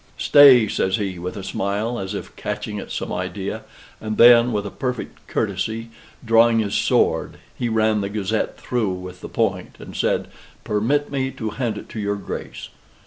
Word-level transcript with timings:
"Stay," 0.17 0.67
says 0.67 0.95
he, 0.95 1.19
with 1.19 1.37
a 1.37 1.43
smile, 1.43 1.99
as 1.99 2.15
if 2.15 2.35
catching 2.35 2.79
at 2.79 2.89
some 2.89 3.13
idea, 3.13 3.61
and 3.99 4.17
then, 4.17 4.51
with 4.51 4.65
a 4.65 4.71
perfect 4.71 5.27
courtesy, 5.27 5.89
drawing 6.25 6.57
his 6.57 6.73
sword, 6.73 7.37
he 7.55 7.69
ran 7.69 8.01
the 8.01 8.09
Gazette 8.09 8.57
through 8.59 8.89
with 8.93 9.21
the 9.21 9.29
point, 9.29 9.75
and 9.77 9.95
said, 9.95 10.29
"Permit 10.63 11.11
me 11.11 11.29
to 11.29 11.51
hand 11.51 11.77
it 11.77 11.87
to 11.89 11.99
your 11.99 12.15
Grace." 12.15 12.69